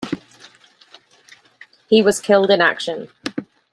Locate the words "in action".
2.49-3.09